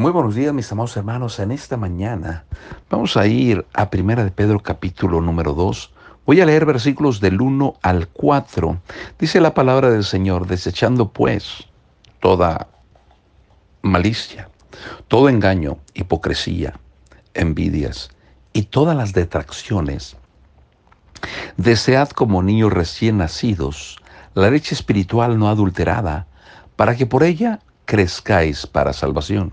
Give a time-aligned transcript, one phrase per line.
[0.00, 1.38] Muy buenos días, mis amados hermanos.
[1.40, 2.46] En esta mañana
[2.88, 5.92] vamos a ir a Primera de Pedro capítulo número 2.
[6.24, 8.80] Voy a leer versículos del 1 al 4.
[9.18, 11.68] Dice la palabra del Señor, desechando pues
[12.18, 12.68] toda
[13.82, 14.48] malicia,
[15.06, 16.80] todo engaño, hipocresía,
[17.34, 18.08] envidias
[18.54, 20.16] y todas las detracciones.
[21.58, 24.00] Desead como niños recién nacidos
[24.32, 26.26] la leche espiritual no adulterada,
[26.74, 29.52] para que por ella crezcáis para salvación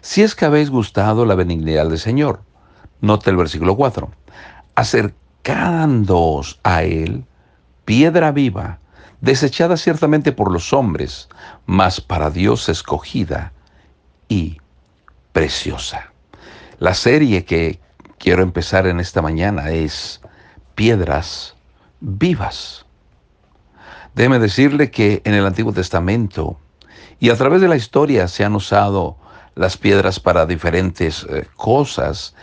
[0.00, 2.42] si es que habéis gustado la benignidad del Señor.
[3.00, 4.10] Note el versículo 4.
[4.74, 7.24] Acercándoos a Él,
[7.84, 8.78] piedra viva,
[9.20, 11.28] desechada ciertamente por los hombres,
[11.66, 13.52] mas para Dios escogida
[14.28, 14.58] y
[15.32, 16.12] preciosa.
[16.78, 17.80] La serie que
[18.18, 20.20] quiero empezar en esta mañana es
[20.74, 21.56] Piedras
[22.00, 22.86] Vivas.
[24.14, 26.58] Déjeme decirle que en el Antiguo Testamento
[27.20, 29.17] y a través de la historia se han usado
[29.58, 32.34] las piedras para diferentes eh, cosas.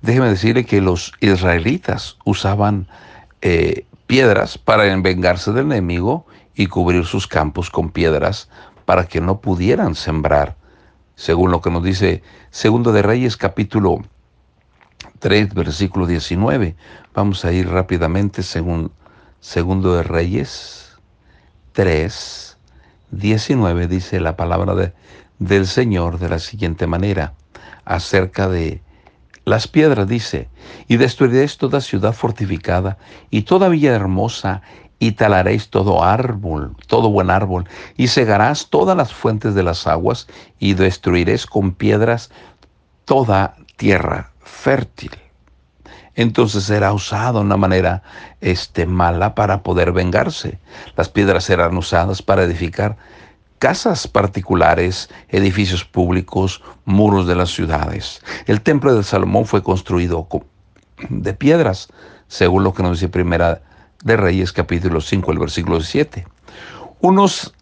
[0.00, 2.88] Déjeme decirle que los israelitas usaban
[3.42, 8.48] eh, piedras para vengarse del enemigo y cubrir sus campos con piedras
[8.86, 10.56] para que no pudieran sembrar,
[11.14, 14.00] según lo que nos dice Segundo de Reyes capítulo
[15.18, 16.74] 3 versículo 19.
[17.14, 18.90] Vamos a ir rápidamente según
[19.40, 20.96] Segundo de Reyes
[21.72, 22.56] 3
[23.10, 24.92] 19 dice la palabra de
[25.38, 27.34] del Señor de la siguiente manera,
[27.84, 28.82] acerca de
[29.44, 30.48] las piedras, dice,
[30.88, 32.98] y destruiréis toda ciudad fortificada
[33.30, 34.62] y toda villa hermosa,
[34.98, 40.26] y talaréis todo árbol, todo buen árbol, y cegarás todas las fuentes de las aguas,
[40.58, 42.30] y destruiréis con piedras
[43.04, 45.12] toda tierra fértil.
[46.16, 48.02] Entonces será usado de una manera
[48.40, 50.58] este, mala para poder vengarse.
[50.96, 52.96] Las piedras serán usadas para edificar
[53.58, 58.22] casas particulares, edificios públicos, muros de las ciudades.
[58.46, 60.28] El templo de Salomón fue construido
[61.08, 61.88] de piedras,
[62.28, 63.62] según lo que nos dice Primera
[64.04, 66.26] de Reyes capítulo 5, el versículo 7.
[67.00, 67.54] Unos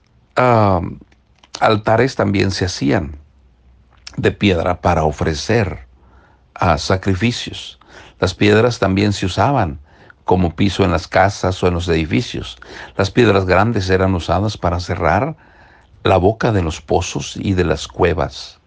[1.61, 3.17] altares también se hacían
[4.17, 5.87] de piedra para ofrecer
[6.55, 7.79] a sacrificios.
[8.21, 9.81] Las piedras también se usaban
[10.25, 12.57] como piso en las casas o en los edificios.
[12.97, 15.37] Las piedras grandes eran usadas para cerrar
[16.05, 18.61] la boca de los pozos y de las cuevas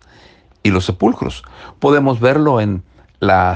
[0.63, 1.43] y los sepulcros.
[1.79, 2.83] Podemos verlo en
[3.19, 3.55] la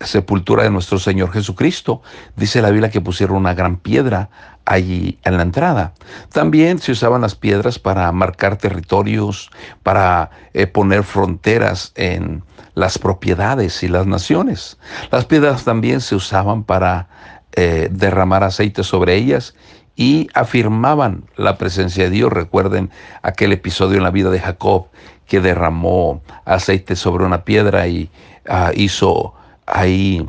[0.00, 2.02] sepultura de nuestro Señor Jesucristo.
[2.36, 4.28] Dice la Biblia que pusieron una gran piedra
[4.64, 5.94] allí en la entrada.
[6.32, 9.50] También se usaban las piedras para marcar territorios,
[9.82, 12.44] para eh, poner fronteras en
[12.74, 14.78] las propiedades y las naciones.
[15.10, 17.08] Las piedras también se usaban para
[17.54, 19.54] eh, derramar aceite sobre ellas
[19.96, 22.32] y afirmaban la presencia de Dios.
[22.32, 22.90] Recuerden
[23.22, 24.86] aquel episodio en la vida de Jacob
[25.26, 28.10] que derramó aceite sobre una piedra y
[28.48, 29.34] ah, hizo
[29.66, 30.28] ahí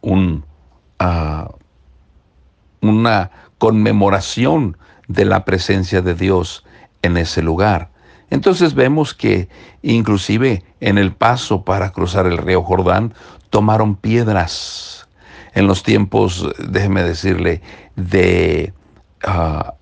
[0.00, 0.44] un,
[0.98, 1.50] ah,
[2.80, 4.76] una conmemoración
[5.08, 6.64] de la presencia de Dios
[7.02, 7.90] en ese lugar.
[8.30, 9.48] Entonces vemos que
[9.82, 13.14] inclusive en el paso para cruzar el río Jordán
[13.50, 14.93] tomaron piedras
[15.54, 17.62] en los tiempos, déjeme decirle,
[17.96, 18.72] de
[19.24, 19.74] ah,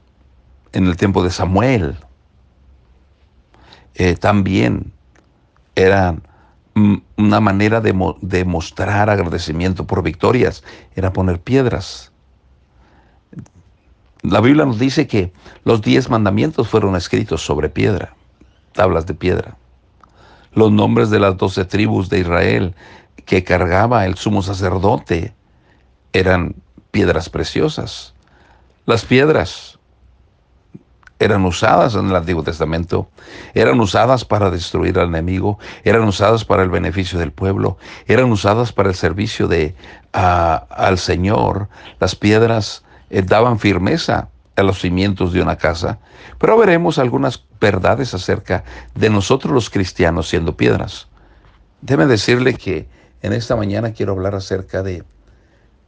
[0.72, 1.96] en el tiempo de Samuel,
[3.94, 4.92] eh, también
[5.74, 6.22] eran
[7.16, 10.62] una manera de, de, mostrar agradecimiento por victorias,
[10.94, 12.12] era poner piedras.
[14.22, 15.32] La Biblia nos dice que
[15.64, 18.14] los diez mandamientos fueron escritos sobre piedra,
[18.72, 19.56] tablas de piedra.
[20.54, 22.74] Los nombres de las doce tribus de Israel
[23.24, 25.34] que cargaba el sumo sacerdote
[26.12, 26.54] eran
[26.90, 28.14] piedras preciosas.
[28.86, 29.78] Las piedras
[31.18, 33.08] eran usadas en el Antiguo Testamento,
[33.54, 37.78] eran usadas para destruir al enemigo, eran usadas para el beneficio del pueblo,
[38.08, 39.76] eran usadas para el servicio de,
[40.12, 41.68] al Señor.
[42.00, 45.98] Las piedras eh, daban firmeza a los cimientos de una casa,
[46.38, 48.64] pero veremos algunas verdades acerca
[48.94, 51.06] de nosotros los cristianos siendo piedras.
[51.80, 52.88] Déjeme decirle que
[53.22, 55.04] en esta mañana quiero hablar acerca de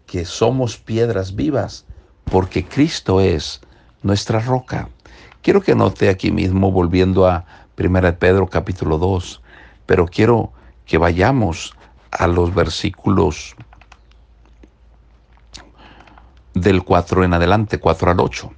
[0.06, 1.86] que somos piedras vivas,
[2.24, 3.60] porque Cristo es
[4.02, 4.88] nuestra roca.
[5.42, 7.44] Quiero que note aquí mismo, volviendo a
[7.78, 9.42] 1 Pedro capítulo 2,
[9.86, 10.52] pero quiero
[10.86, 11.74] que vayamos
[12.10, 13.54] a los versículos
[16.54, 18.52] del 4 en adelante, 4 al 8.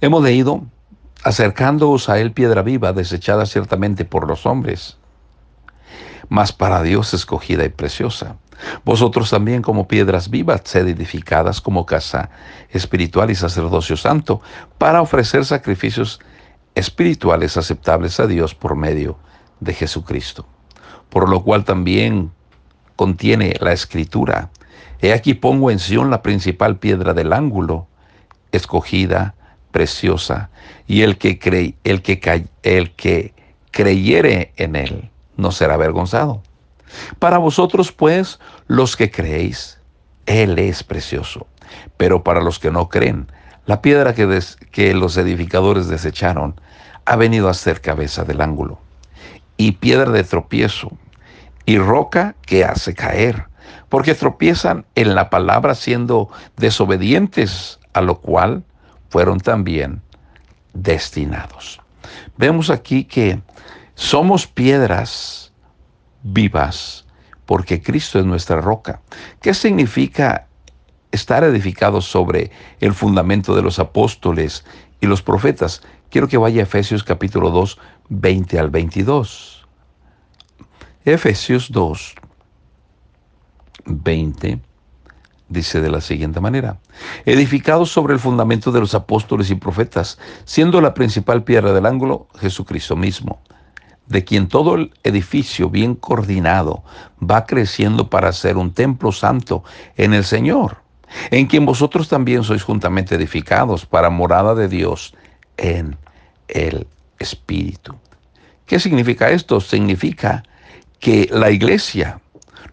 [0.00, 0.64] Hemos leído,
[1.22, 4.96] acercándoos a él piedra viva, desechada ciertamente por los hombres,
[6.28, 8.36] mas para Dios escogida y preciosa.
[8.84, 12.30] Vosotros también como piedras vivas, sed edificadas como casa
[12.70, 14.40] espiritual y sacerdocio santo,
[14.78, 16.20] para ofrecer sacrificios
[16.74, 19.18] espirituales aceptables a Dios por medio
[19.60, 20.46] de Jesucristo.
[21.08, 22.32] Por lo cual también
[22.96, 24.50] contiene la escritura.
[25.00, 27.86] He aquí pongo en Sión la principal piedra del ángulo,
[28.52, 29.34] escogida,
[29.70, 30.50] preciosa,
[30.86, 33.34] y el que, cree, el que, el que
[33.70, 36.42] creyere en él no será avergonzado.
[37.18, 39.78] Para vosotros, pues, los que creéis,
[40.26, 41.46] Él es precioso.
[41.96, 43.28] Pero para los que no creen,
[43.66, 46.60] la piedra que, los edificadores desecharon
[47.06, 48.78] ha venido a ser cabeza del ángulo,
[49.56, 50.92] y piedra de tropiezo,
[51.66, 53.46] y roca que hace caer,
[53.88, 58.64] porque tropiezan en la palabra siendo desobedientes, a lo cual
[59.08, 60.02] fueron también
[60.72, 61.80] destinados.
[62.36, 63.40] Vemos aquí que
[63.94, 65.43] somos piedras
[66.24, 67.04] vivas
[67.46, 69.00] porque Cristo es nuestra roca.
[69.40, 70.48] ¿Qué significa
[71.12, 72.50] estar edificados sobre
[72.80, 74.64] el fundamento de los apóstoles
[75.00, 75.82] y los profetas?
[76.10, 77.78] Quiero que vaya a Efesios capítulo 2,
[78.08, 79.66] 20 al 22.
[81.04, 82.14] Efesios 2,
[83.84, 84.60] 20
[85.50, 86.78] dice de la siguiente manera,
[87.26, 92.26] edificados sobre el fundamento de los apóstoles y profetas, siendo la principal piedra del ángulo
[92.40, 93.42] Jesucristo mismo
[94.06, 96.84] de quien todo el edificio bien coordinado
[97.18, 99.64] va creciendo para ser un templo santo
[99.96, 100.78] en el Señor,
[101.30, 105.14] en quien vosotros también sois juntamente edificados para morada de Dios
[105.56, 105.96] en
[106.48, 106.86] el
[107.18, 107.94] Espíritu.
[108.66, 109.60] ¿Qué significa esto?
[109.60, 110.42] Significa
[110.98, 112.20] que la iglesia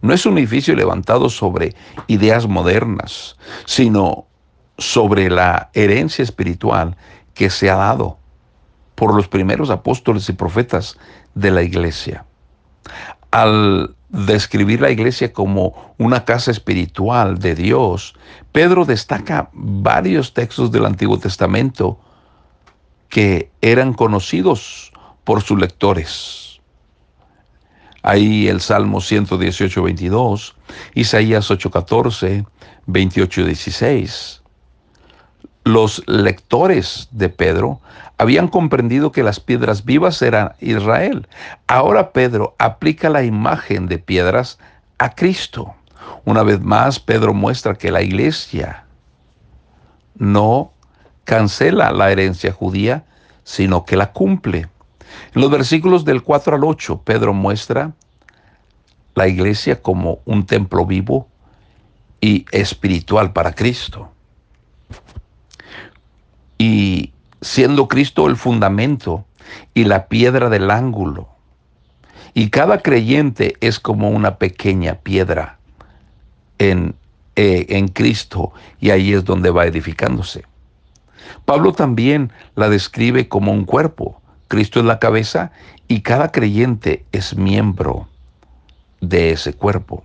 [0.01, 1.75] no es un edificio levantado sobre
[2.07, 4.25] ideas modernas, sino
[4.77, 6.97] sobre la herencia espiritual
[7.33, 8.17] que se ha dado
[9.01, 10.95] por los primeros apóstoles y profetas
[11.33, 12.23] de la iglesia.
[13.31, 18.13] Al describir la iglesia como una casa espiritual de Dios,
[18.51, 21.99] Pedro destaca varios textos del Antiguo Testamento
[23.09, 24.93] que eran conocidos
[25.23, 26.61] por sus lectores.
[28.03, 30.55] Ahí el Salmo 118, 22,
[30.93, 32.45] Isaías 8, 14,
[32.85, 34.40] 28, 16.
[35.63, 37.81] Los lectores de Pedro
[38.17, 41.27] habían comprendido que las piedras vivas eran Israel.
[41.67, 44.57] Ahora Pedro aplica la imagen de piedras
[44.97, 45.75] a Cristo.
[46.25, 48.85] Una vez más, Pedro muestra que la iglesia
[50.17, 50.71] no
[51.23, 53.05] cancela la herencia judía,
[53.43, 54.67] sino que la cumple.
[55.33, 57.93] En los versículos del 4 al 8, Pedro muestra
[59.15, 61.27] la iglesia como un templo vivo
[62.19, 64.11] y espiritual para Cristo.
[66.61, 67.11] Y
[67.41, 69.25] siendo Cristo el fundamento
[69.73, 71.27] y la piedra del ángulo.
[72.35, 75.57] Y cada creyente es como una pequeña piedra
[76.59, 76.93] en,
[77.35, 80.45] eh, en Cristo y ahí es donde va edificándose.
[81.45, 84.21] Pablo también la describe como un cuerpo.
[84.47, 85.51] Cristo es la cabeza
[85.87, 88.07] y cada creyente es miembro
[88.99, 90.03] de ese cuerpo.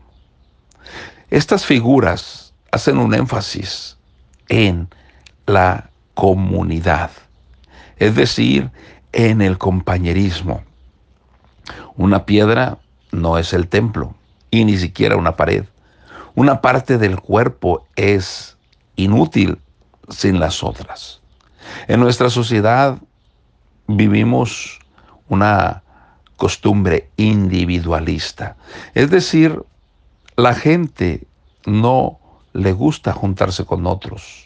[1.29, 3.99] Estas figuras hacen un énfasis
[4.49, 4.89] en
[5.45, 7.13] la comunidad
[7.97, 8.71] es decir,
[9.13, 10.63] en el compañerismo.
[11.97, 12.79] Una piedra
[13.11, 14.15] no es el templo
[14.51, 15.65] y ni siquiera una pared.
[16.35, 18.57] Una parte del cuerpo es
[18.97, 19.59] inútil
[20.09, 21.21] sin las otras.
[21.89, 22.99] En nuestra sociedad
[23.87, 24.79] vivimos
[25.29, 25.83] una
[26.37, 28.57] costumbre individualista.
[28.95, 29.63] Es decir,
[30.37, 31.27] la gente
[31.65, 32.21] no
[32.53, 34.46] le gusta juntarse con otros.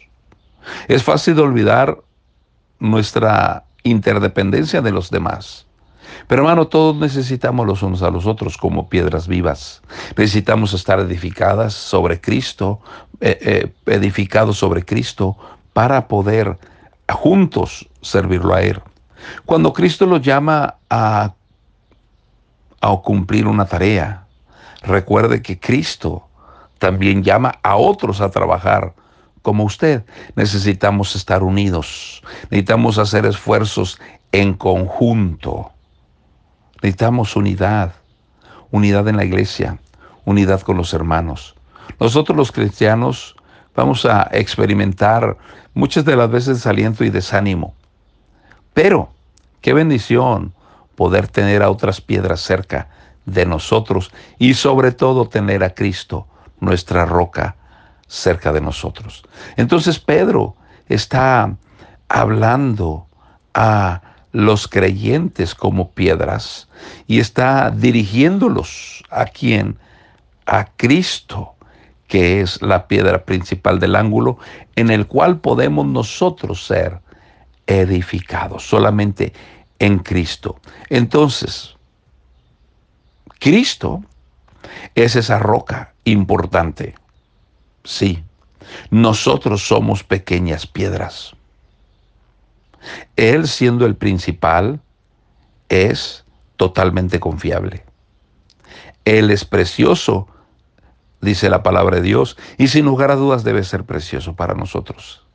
[0.87, 1.97] Es fácil olvidar
[2.79, 5.65] nuestra interdependencia de los demás.
[6.27, 9.81] Pero hermano, todos necesitamos los unos a los otros como piedras vivas.
[10.17, 12.79] Necesitamos estar edificadas sobre Cristo,
[13.19, 15.37] eh, eh, edificados sobre Cristo
[15.73, 16.57] para poder
[17.09, 18.81] juntos servirlo a Él.
[19.45, 21.33] Cuando Cristo los llama a,
[22.81, 24.25] a cumplir una tarea,
[24.81, 26.27] recuerde que Cristo
[26.79, 28.93] también llama a otros a trabajar
[29.41, 30.03] como usted.
[30.35, 33.99] Necesitamos estar unidos, necesitamos hacer esfuerzos
[34.31, 35.71] en conjunto.
[36.81, 37.93] Necesitamos unidad,
[38.71, 39.77] unidad en la iglesia,
[40.25, 41.55] unidad con los hermanos.
[41.99, 43.35] Nosotros los cristianos
[43.75, 45.37] vamos a experimentar
[45.73, 47.75] muchas de las veces desaliento y desánimo.
[48.73, 49.09] Pero,
[49.61, 50.53] qué bendición
[50.95, 52.89] poder tener a otras piedras cerca
[53.25, 56.27] de nosotros y sobre todo tener a Cristo,
[56.59, 57.55] nuestra roca,
[58.11, 59.23] cerca de nosotros.
[59.55, 60.55] Entonces Pedro
[60.89, 61.55] está
[62.09, 63.07] hablando
[63.53, 64.01] a
[64.33, 66.67] los creyentes como piedras
[67.07, 69.77] y está dirigiéndolos a quien,
[70.45, 71.55] a Cristo,
[72.07, 74.37] que es la piedra principal del ángulo
[74.75, 76.99] en el cual podemos nosotros ser
[77.65, 79.31] edificados, solamente
[79.79, 80.59] en Cristo.
[80.89, 81.77] Entonces,
[83.39, 84.03] Cristo
[84.95, 86.95] es esa roca importante.
[87.83, 88.23] Sí,
[88.89, 91.35] nosotros somos pequeñas piedras.
[93.15, 94.79] Él siendo el principal
[95.69, 96.25] es
[96.57, 97.83] totalmente confiable.
[99.05, 100.27] Él es precioso,
[101.21, 105.25] dice la palabra de Dios, y sin lugar a dudas debe ser precioso para nosotros.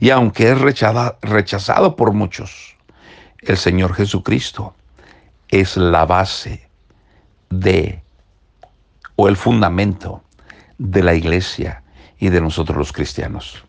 [0.00, 2.76] Y aunque es rechazado por muchos,
[3.40, 4.74] el Señor Jesucristo
[5.48, 6.68] es la base
[7.50, 8.02] de,
[9.16, 10.23] o el fundamento
[10.78, 11.82] de la iglesia
[12.18, 13.64] y de nosotros los cristianos.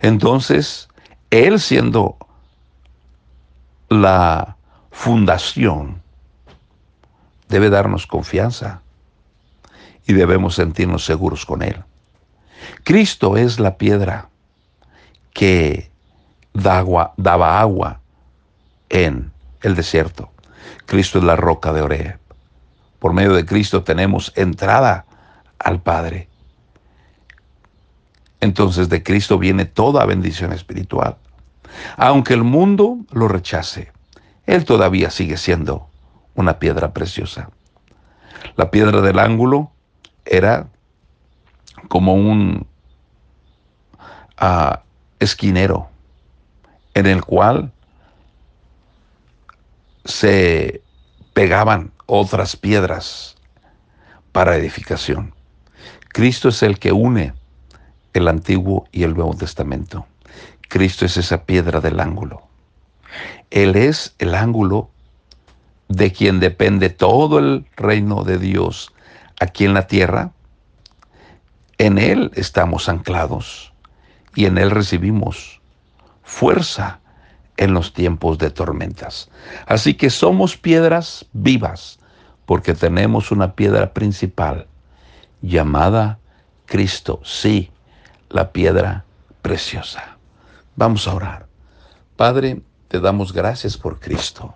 [0.00, 0.88] Entonces,
[1.30, 2.16] Él siendo
[3.88, 4.56] la
[4.90, 6.02] fundación,
[7.48, 8.82] debe darnos confianza
[10.06, 11.82] y debemos sentirnos seguros con Él.
[12.84, 14.28] Cristo es la piedra
[15.32, 15.90] que
[16.52, 18.00] daba agua
[18.88, 19.32] en
[19.62, 20.30] el desierto.
[20.86, 22.18] Cristo es la roca de Oreb.
[22.98, 25.04] Por medio de Cristo tenemos entrada
[25.58, 26.28] al Padre.
[28.40, 31.16] Entonces de Cristo viene toda bendición espiritual.
[31.96, 33.92] Aunque el mundo lo rechace,
[34.46, 35.88] Él todavía sigue siendo
[36.34, 37.50] una piedra preciosa.
[38.56, 39.72] La piedra del ángulo
[40.24, 40.68] era
[41.88, 42.66] como un
[44.40, 44.76] uh,
[45.18, 45.88] esquinero
[46.94, 47.72] en el cual
[50.04, 50.82] se
[51.32, 53.36] pegaban otras piedras
[54.32, 55.34] para edificación.
[56.18, 57.32] Cristo es el que une
[58.12, 60.08] el Antiguo y el Nuevo Testamento.
[60.68, 62.42] Cristo es esa piedra del ángulo.
[63.50, 64.90] Él es el ángulo
[65.86, 68.92] de quien depende todo el reino de Dios
[69.38, 70.32] aquí en la tierra.
[71.78, 73.72] En Él estamos anclados
[74.34, 75.60] y en Él recibimos
[76.24, 76.98] fuerza
[77.58, 79.30] en los tiempos de tormentas.
[79.66, 82.00] Así que somos piedras vivas
[82.44, 84.66] porque tenemos una piedra principal
[85.42, 86.18] llamada
[86.66, 87.20] Cristo.
[87.24, 87.70] Sí,
[88.28, 89.04] la piedra
[89.42, 90.18] preciosa.
[90.76, 91.46] Vamos a orar.
[92.16, 94.54] Padre, te damos gracias por Cristo.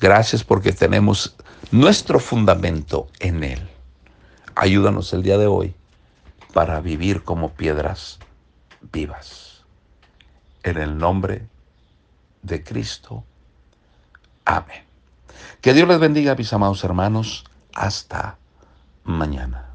[0.00, 1.36] Gracias porque tenemos
[1.70, 3.68] nuestro fundamento en Él.
[4.54, 5.74] Ayúdanos el día de hoy
[6.52, 8.18] para vivir como piedras
[8.92, 9.64] vivas.
[10.62, 11.46] En el nombre
[12.42, 13.24] de Cristo.
[14.44, 14.84] Amén.
[15.60, 17.44] Que Dios les bendiga, mis amados hermanos.
[17.74, 18.36] Hasta
[19.04, 19.71] mañana.